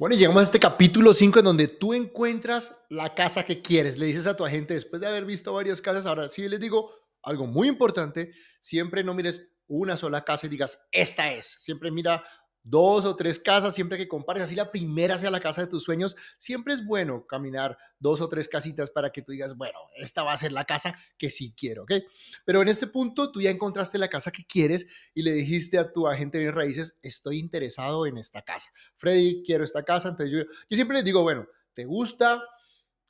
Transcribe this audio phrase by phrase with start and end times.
[0.00, 3.98] Bueno, llegamos a este capítulo 5 en donde tú encuentras la casa que quieres.
[3.98, 6.90] Le dices a tu agente, después de haber visto varias casas, ahora sí les digo
[7.22, 8.32] algo muy importante,
[8.62, 11.54] siempre no mires una sola casa y digas, esta es.
[11.58, 12.24] Siempre mira
[12.62, 15.82] dos o tres casas, siempre que compares, así la primera sea la casa de tus
[15.82, 20.22] sueños, siempre es bueno caminar dos o tres casitas para que tú digas, bueno, esta
[20.22, 21.92] va a ser la casa que sí quiero, ¿ok?
[22.44, 25.92] Pero en este punto tú ya encontraste la casa que quieres y le dijiste a
[25.92, 28.70] tu agente de raíces, estoy interesado en esta casa.
[28.96, 32.42] Freddy, quiero esta casa, entonces yo, yo siempre les digo, bueno, ¿te gusta?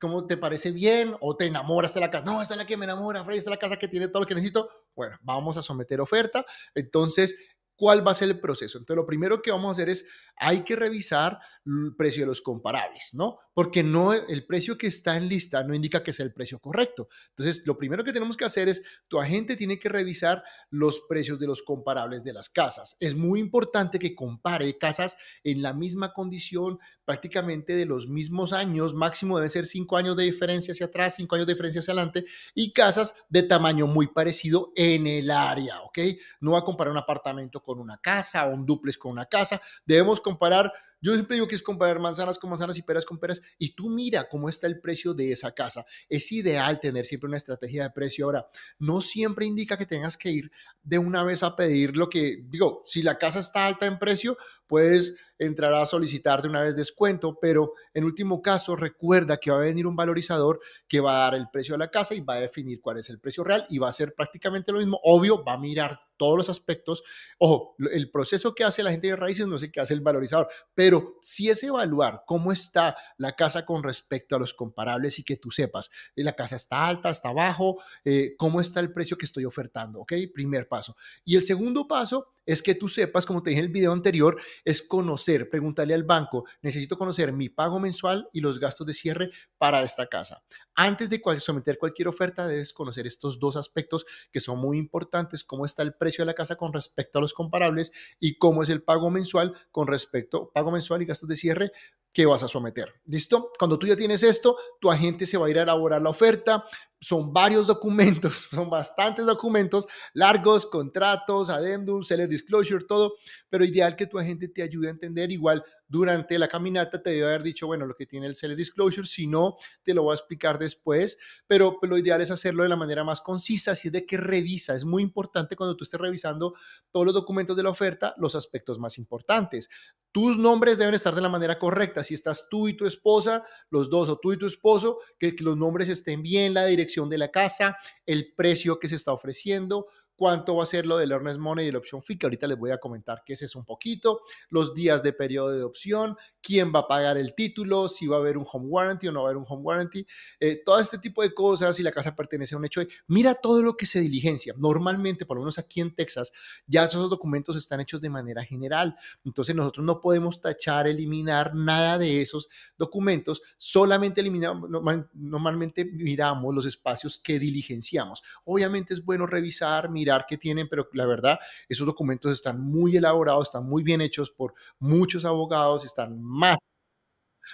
[0.00, 1.16] ¿Cómo te parece bien?
[1.20, 2.24] ¿O te enamoras de la casa?
[2.24, 4.20] No, esta es la que me enamora, Freddy, esta es la casa que tiene todo
[4.20, 4.68] lo que necesito.
[4.94, 6.44] Bueno, vamos a someter oferta.
[6.74, 7.34] Entonces,
[7.76, 8.78] ¿Cuál va a ser el proceso?
[8.78, 10.06] Entonces, lo primero que vamos a hacer es,
[10.36, 13.38] hay que revisar el precio de los comparables, ¿no?
[13.54, 17.08] Porque no, el precio que está en lista no indica que sea el precio correcto.
[17.30, 21.38] Entonces, lo primero que tenemos que hacer es, tu agente tiene que revisar los precios
[21.38, 22.96] de los comparables de las casas.
[23.00, 28.94] Es muy importante que compare casas en la misma condición, prácticamente de los mismos años,
[28.94, 32.24] máximo debe ser cinco años de diferencia hacia atrás, cinco años de diferencia hacia adelante,
[32.54, 35.98] y casas de tamaño muy parecido en el área, ¿ok?
[36.40, 39.60] No va a comparar un apartamento con una casa o un duplex con una casa.
[39.84, 40.72] Debemos comparar,
[41.04, 43.90] yo siempre digo que es comparar manzanas con manzanas y peras con peras y tú
[43.90, 45.84] mira cómo está el precio de esa casa.
[46.08, 48.24] Es ideal tener siempre una estrategia de precio.
[48.24, 50.50] Ahora, no siempre indica que tengas que ir
[50.82, 54.38] de una vez a pedir lo que, digo, si la casa está alta en precio,
[54.66, 59.58] puedes entrar a solicitar de una vez descuento, pero en último caso recuerda que va
[59.58, 62.34] a venir un valorizador que va a dar el precio de la casa y va
[62.34, 65.00] a definir cuál es el precio real y va a ser prácticamente lo mismo.
[65.02, 67.02] Obvio, va a mirar todos los aspectos.
[67.38, 70.48] Ojo, el proceso que hace la gente de raíces no sé qué hace el valorizador,
[70.74, 75.36] pero si es evaluar cómo está la casa con respecto a los comparables y que
[75.36, 79.26] tú sepas, eh, la casa está alta, está abajo, eh, cómo está el precio que
[79.26, 80.12] estoy ofertando, ¿ok?
[80.32, 80.96] Primer paso.
[81.24, 84.40] Y el segundo paso es que tú sepas, como te dije en el video anterior,
[84.64, 89.30] es conocer, preguntarle al banco, necesito conocer mi pago mensual y los gastos de cierre
[89.58, 90.42] para esta casa.
[90.74, 95.66] Antes de someter cualquier oferta, debes conocer estos dos aspectos que son muy importantes, cómo
[95.66, 98.82] está el precio de la casa con respecto a los comparables y cómo es el
[98.82, 101.72] pago mensual con respecto, pago mensual y gastos de cierre
[102.14, 102.94] que vas a someter.
[103.06, 103.50] ¿Listo?
[103.58, 106.64] Cuando tú ya tienes esto, tu agente se va a ir a elaborar la oferta.
[107.00, 113.16] Son varios documentos, son bastantes documentos, largos, contratos, addendum, seller disclosure, todo,
[113.50, 115.32] pero ideal que tu agente te ayude a entender.
[115.32, 119.06] Igual durante la caminata te debe haber dicho, bueno, lo que tiene el seller disclosure,
[119.06, 122.76] si no, te lo voy a explicar después, pero lo ideal es hacerlo de la
[122.76, 124.74] manera más concisa, así es de que revisa.
[124.74, 126.54] Es muy importante cuando tú estés revisando
[126.92, 129.68] todos los documentos de la oferta, los aspectos más importantes.
[130.12, 132.03] Tus nombres deben estar de la manera correcta.
[132.04, 135.56] Si estás tú y tu esposa, los dos o tú y tu esposo, que, los
[135.56, 137.76] nombres estén bien, la dirección de la casa,
[138.06, 139.86] el precio que se está ofreciendo,
[140.16, 142.58] cuánto va a ser lo del Earnest Money y la opción fee, que ahorita les
[142.58, 144.20] voy a comentar qué es eso un poquito,
[144.50, 148.20] los días de periodo de opción, quién va a pagar el título, si va a
[148.20, 150.06] haber un home warranty o no va a haber un home warranty,
[150.40, 153.34] eh, todo este tipo de cosas, si la casa pertenece a un hecho de, mira
[153.34, 154.54] todo lo que se diligencia.
[154.56, 156.32] Normalmente, por lo menos aquí en Texas,
[156.66, 161.98] ya esos documentos están hechos de manera general, entonces nosotros no podemos tachar, eliminar nada
[161.98, 164.70] de esos documentos, solamente eliminamos,
[165.14, 168.22] normalmente miramos los espacios que diligenciamos.
[168.44, 171.38] Obviamente es bueno revisar, mirar, mirar qué tienen, pero la verdad,
[171.68, 176.56] esos documentos están muy elaborados, están muy bien hechos por muchos abogados, están más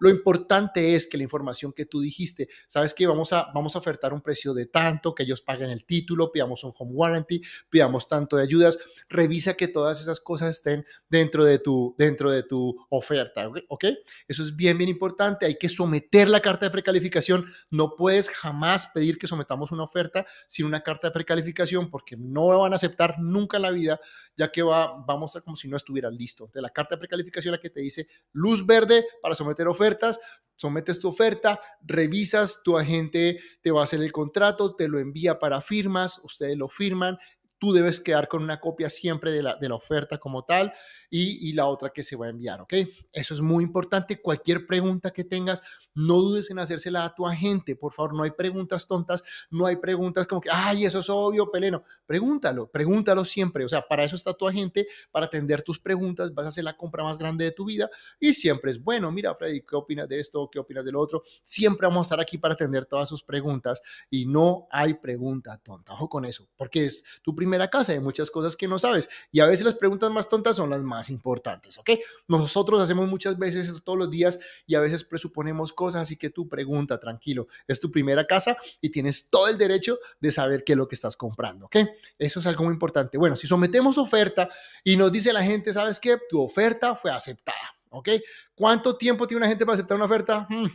[0.00, 3.78] lo importante es que la información que tú dijiste, sabes que vamos a, vamos a
[3.78, 8.08] ofertar un precio de tanto, que ellos paguen el título, pidamos un home warranty, pidamos
[8.08, 8.78] tanto de ayudas,
[9.08, 13.84] revisa que todas esas cosas estén dentro de tu, dentro de tu oferta, ¿ok?
[14.28, 15.46] Eso es bien, bien importante.
[15.46, 17.46] Hay que someter la carta de precalificación.
[17.70, 22.60] No puedes jamás pedir que sometamos una oferta sin una carta de precalificación porque no
[22.60, 24.00] van a aceptar nunca en la vida,
[24.36, 26.50] ya que va, va a como si no estuviera listo.
[26.52, 30.18] De la carta de precalificación la que te dice luz verde para someter ofertas,
[30.56, 35.38] sometes tu oferta, revisas, tu agente te va a hacer el contrato, te lo envía
[35.38, 37.18] para firmas, ustedes lo firman,
[37.64, 40.74] tú debes quedar con una copia siempre de la, de la oferta como tal
[41.08, 42.74] y, y, la otra que se va a enviar, ¿ok?
[43.10, 44.20] Eso es muy importante.
[44.20, 45.62] Cualquier pregunta que tengas,
[45.94, 49.76] no dudes en hacérsela a tu agente, por favor, no hay preguntas tontas, no hay
[49.76, 51.84] preguntas como que, ay, eso es obvio, peleno.
[52.04, 56.46] Pregúntalo, pregúntalo siempre, o sea, para eso está tu agente, para atender tus preguntas, vas
[56.46, 57.88] a hacer la compra más grande de tu vida
[58.18, 60.50] y siempre es bueno, mira, Freddy, ¿qué opinas de esto?
[60.50, 61.22] ¿Qué opinas del otro?
[61.42, 63.80] Siempre vamos a estar aquí para atender todas sus preguntas
[64.10, 68.30] y no hay pregunta tonta, ojo con eso, porque es tu primera casa, hay muchas
[68.30, 71.78] cosas que no sabes y a veces las preguntas más tontas son las más importantes,
[71.78, 71.90] ¿ok?
[72.26, 76.30] Nosotros hacemos muchas veces eso todos los días y a veces presuponemos cosas así que
[76.30, 80.72] tú pregunta, tranquilo, es tu primera casa y tienes todo el derecho de saber qué
[80.72, 81.76] es lo que estás comprando, ¿ok?
[82.18, 83.18] Eso es algo muy importante.
[83.18, 84.48] Bueno, si sometemos oferta
[84.82, 86.18] y nos dice la gente, ¿sabes qué?
[86.28, 87.74] Tu oferta fue aceptada.
[87.90, 88.08] ¿ok?
[88.56, 90.48] ¿Cuánto tiempo tiene una gente para aceptar una oferta?
[90.50, 90.66] Hmm,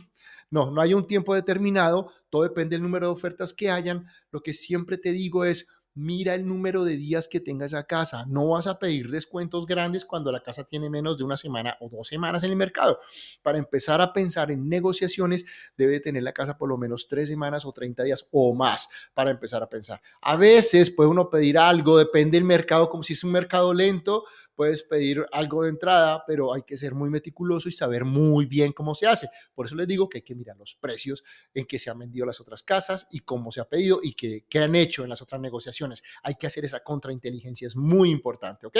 [0.50, 4.06] no, no hay un tiempo determinado, todo depende del número de ofertas que hayan.
[4.32, 8.24] Lo que siempre te digo es, mira el número de días que tenga esa casa.
[8.26, 11.88] No vas a pedir descuentos grandes cuando la casa tiene menos de una semana o
[11.88, 13.00] dos semanas en el mercado.
[13.42, 15.44] Para empezar a pensar en negociaciones,
[15.76, 19.30] debe tener la casa por lo menos tres semanas o 30 días o más para
[19.30, 20.00] empezar a pensar.
[20.22, 24.24] A veces puede uno pedir algo, depende del mercado, como si es un mercado lento,
[24.60, 28.74] puedes pedir algo de entrada, pero hay que ser muy meticuloso y saber muy bien
[28.74, 29.26] cómo se hace.
[29.54, 31.24] Por eso les digo que hay que mirar los precios
[31.54, 34.44] en que se han vendido las otras casas y cómo se ha pedido y qué,
[34.50, 36.02] qué han hecho en las otras negociaciones.
[36.22, 38.76] Hay que hacer esa contrainteligencia, es muy importante, ¿ok?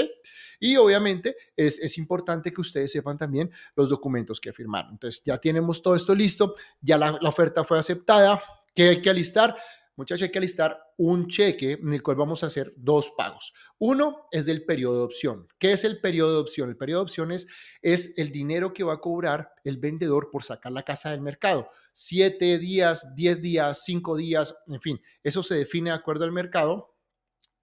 [0.59, 4.93] Y obviamente es, es importante que ustedes sepan también los documentos que firmaron.
[4.93, 8.39] Entonces ya tenemos todo esto listo, ya la, la oferta fue aceptada.
[8.75, 9.57] ¿Qué hay que alistar?
[9.97, 13.55] Muchachos, hay que alistar un cheque en el cual vamos a hacer dos pagos.
[13.79, 15.49] Uno es del periodo de opción.
[15.59, 16.69] ¿Qué es el periodo de opción?
[16.69, 17.47] El periodo de opciones
[17.81, 21.71] es el dinero que va a cobrar el vendedor por sacar la casa del mercado.
[21.95, 26.91] Siete días, diez días, cinco días, en fin, eso se define de acuerdo al mercado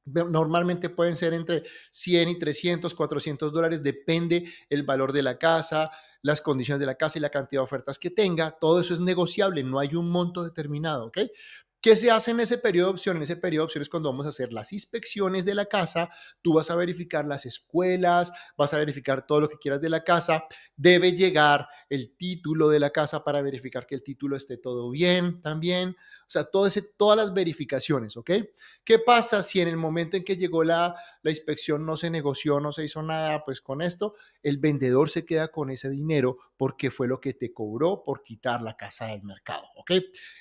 [0.07, 5.91] normalmente pueden ser entre 100 y 300, 400 dólares, depende el valor de la casa,
[6.21, 8.51] las condiciones de la casa y la cantidad de ofertas que tenga.
[8.51, 11.17] Todo eso es negociable, no hay un monto determinado, ¿ok?
[11.87, 13.15] ¿Qué se hace en ese periodo de opción?
[13.15, 16.09] En ese periodo de opción es cuando vamos a hacer las inspecciones de la casa,
[16.41, 20.03] tú vas a verificar las escuelas, vas a verificar todo lo que quieras de la
[20.03, 20.43] casa,
[20.75, 25.41] debe llegar el título de la casa para verificar que el título esté todo bien
[25.41, 28.31] también, o sea, todo ese, todas las verificaciones, ¿ok?
[28.83, 32.59] ¿Qué pasa si en el momento en que llegó la, la inspección no se negoció,
[32.59, 33.45] no se hizo nada?
[33.45, 37.53] Pues con esto, el vendedor se queda con ese dinero porque fue lo que te
[37.53, 39.91] cobró por quitar la casa del mercado, ¿ok?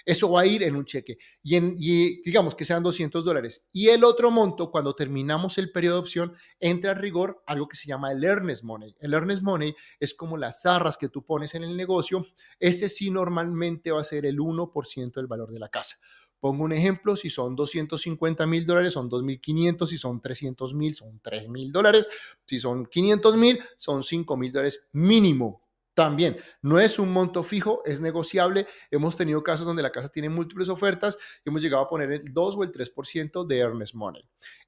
[0.04, 3.68] Eso va a ir en un cheque y, digamos que sean 200 dólares.
[3.72, 7.76] Y el otro monto, cuando terminamos el periodo de opción, entra a rigor algo que
[7.76, 8.96] se llama el earnest money.
[8.98, 12.26] El earnest money es como las arras que tú pones en el negocio.
[12.58, 15.96] Ese sí normalmente va a ser el 1% del valor de la casa.
[16.40, 21.18] Pongo un ejemplo, si son 250 mil dólares, son 2.500, si son 300 mil, son
[21.20, 22.08] 3 mil dólares,
[22.44, 25.65] si son 500 mil, son 5 mil dólares mínimo.
[25.96, 28.66] También no es un monto fijo, es negociable.
[28.90, 32.34] Hemos tenido casos donde la casa tiene múltiples ofertas y hemos llegado a poner el
[32.34, 34.22] 2 o el 3% de earnest money.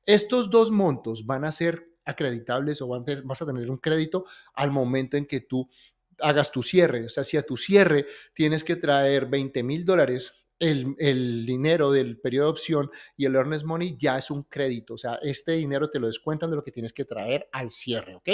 [0.07, 4.25] Estos dos montos van a ser acreditables o van a vas a tener un crédito
[4.55, 5.69] al momento en que tú
[6.19, 7.05] hagas tu cierre.
[7.05, 12.19] O sea, si a tu cierre tienes que traer 20 mil dólares el, dinero del
[12.19, 15.91] periodo de opción y el earnest money ya es un crédito, o sea, este dinero
[15.91, 18.29] te lo descuentan de lo que tienes que traer al cierre, ¿ok?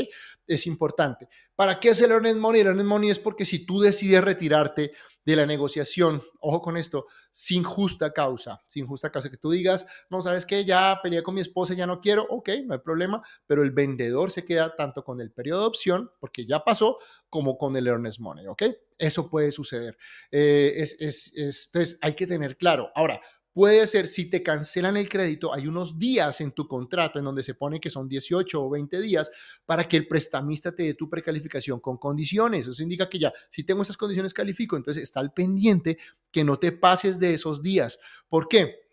[0.47, 1.29] Es importante.
[1.55, 2.63] ¿Para qué es el earnest money?
[2.63, 4.93] El earnest money es porque si tú decides retirarte
[5.25, 9.87] de la negociación, ojo con esto, sin justa causa, sin justa causa, que tú digas,
[10.11, 13.23] no, sabes que ya peleé con mi esposa, ya no quiero, ok, no hay problema,
[13.47, 16.99] pero el vendedor se queda tanto con el periodo de opción, porque ya pasó,
[17.29, 18.63] como con el earnest money, ok.
[18.97, 19.97] Eso puede suceder.
[20.31, 22.93] Eh, es, es, entonces, hay que tener claro.
[22.95, 23.21] Ahora,
[23.55, 27.45] Puede ser, si te cancelan el crédito, hay unos días en tu contrato en donde
[27.45, 29.31] se pone que son 18 o 20 días
[29.65, 32.67] para que el prestamista te dé tu precalificación con condiciones.
[32.67, 34.77] Eso indica que ya, si tengo esas condiciones, califico.
[34.77, 35.99] Entonces, está al pendiente
[36.33, 38.01] que no te pases de esos días.
[38.29, 38.84] ¿Por qué?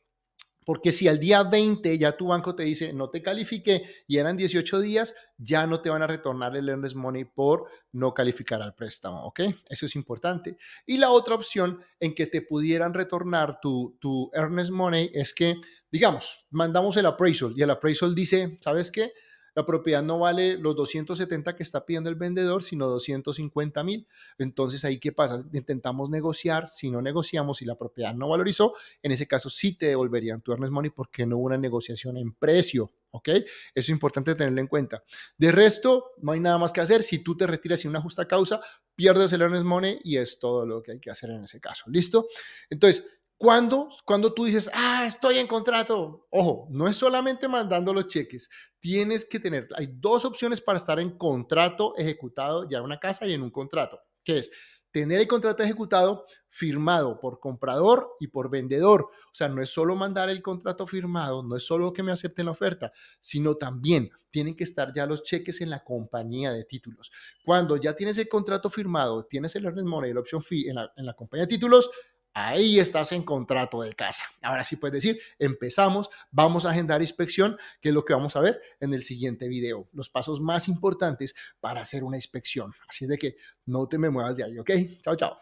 [0.65, 4.37] Porque si al día 20 ya tu banco te dice no te califique y eran
[4.37, 8.75] 18 días, ya no te van a retornar el earnest money por no calificar al
[8.75, 9.41] préstamo, ¿ok?
[9.67, 10.57] Eso es importante.
[10.85, 15.56] Y la otra opción en que te pudieran retornar tu, tu earnest money es que,
[15.91, 19.13] digamos, mandamos el appraisal y el appraisal dice, ¿sabes qué?
[19.55, 24.07] La propiedad no vale los 270 que está pidiendo el vendedor, sino 250 mil.
[24.37, 25.43] Entonces ahí, ¿qué pasa?
[25.53, 29.87] Intentamos negociar, si no negociamos y la propiedad no valorizó, en ese caso sí te
[29.87, 32.91] devolverían tu earnest money porque no hubo una negociación en precio.
[33.13, 33.27] ¿Ok?
[33.27, 33.43] Eso
[33.75, 35.03] es importante tenerlo en cuenta.
[35.37, 37.03] De resto, no hay nada más que hacer.
[37.03, 38.61] Si tú te retiras sin una justa causa,
[38.95, 41.83] pierdes el earnest money y es todo lo que hay que hacer en ese caso.
[41.89, 42.29] ¿Listo?
[42.69, 43.05] Entonces,
[43.42, 48.52] cuando, cuando tú dices, ah, estoy en contrato, ojo, no es solamente mandando los cheques,
[48.80, 53.26] tienes que tener, hay dos opciones para estar en contrato ejecutado ya en una casa
[53.26, 54.52] y en un contrato, que es
[54.92, 59.06] tener el contrato ejecutado firmado por comprador y por vendedor.
[59.06, 62.45] O sea, no es solo mandar el contrato firmado, no es solo que me acepten
[62.45, 67.12] la oferta, sino también tienen que estar ya los cheques en la compañía de títulos.
[67.44, 70.94] Cuando ya tienes el contrato firmado, tienes el earnest money, la opción fee en la,
[70.95, 71.90] en la compañía de títulos,
[72.33, 74.26] ahí estás en contrato de casa.
[74.42, 78.42] Ahora sí puedes decir, empezamos, vamos a agendar inspección, que es lo que vamos a
[78.42, 82.73] ver en el siguiente video, los pasos más importantes para hacer una inspección.
[82.88, 83.35] Así es de que
[83.66, 84.71] no te me muevas de ahí, ¿ok?
[85.04, 85.38] Chao, chao.